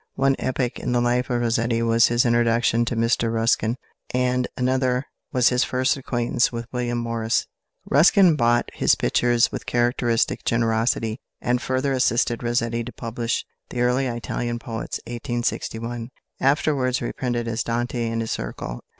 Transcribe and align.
One 0.15 0.35
epoch 0.39 0.79
in 0.79 0.93
the 0.93 0.99
life 0.99 1.29
of 1.29 1.41
Rossetti 1.41 1.83
was 1.83 2.07
his 2.07 2.25
introduction 2.25 2.85
to 2.85 2.95
Mr 2.95 3.31
Ruskin, 3.31 3.77
and 4.15 4.47
another 4.57 5.05
was 5.31 5.49
his 5.49 5.63
first 5.63 5.95
acquaintance 5.95 6.51
with 6.51 6.65
William 6.73 6.97
Morris. 6.97 7.45
Ruskin 7.85 8.35
bought 8.35 8.71
his 8.73 8.95
pictures 8.95 9.51
with 9.51 9.67
characteristic 9.67 10.43
generosity, 10.43 11.19
and 11.39 11.61
further 11.61 11.93
assisted 11.93 12.41
Rossetti 12.41 12.83
to 12.83 12.91
publish 12.91 13.45
"The 13.69 13.81
Early 13.81 14.07
Italian 14.07 14.57
Poets" 14.57 14.97
(1861), 15.05 16.09
afterwards 16.39 16.99
reprinted 16.99 17.47
as 17.47 17.61
"Dante 17.61 18.07
and 18.07 18.21
his 18.21 18.31
Circle" 18.31 18.81
(1874). 18.81 18.81